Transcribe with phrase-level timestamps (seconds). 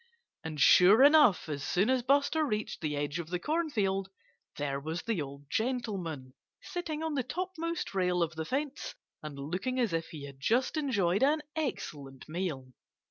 [0.43, 1.47] And sure enough!
[1.47, 4.09] as soon as Buster reached the edge of the cornfield,
[4.57, 9.79] there was the old gentleman, sitting on the topmost rail of the fence and looking
[9.79, 12.73] as if he had just enjoyed an excellent meal.